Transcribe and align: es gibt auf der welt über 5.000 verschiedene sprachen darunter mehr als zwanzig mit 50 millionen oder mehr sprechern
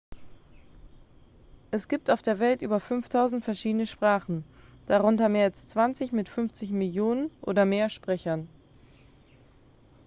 es 1.69 1.87
gibt 1.87 2.09
auf 2.09 2.23
der 2.23 2.39
welt 2.39 2.63
über 2.63 2.77
5.000 2.77 3.41
verschiedene 3.41 3.85
sprachen 3.85 4.43
darunter 4.87 5.29
mehr 5.29 5.43
als 5.43 5.67
zwanzig 5.67 6.11
mit 6.11 6.27
50 6.27 6.71
millionen 6.71 7.29
oder 7.41 7.65
mehr 7.65 7.87
sprechern 7.91 8.47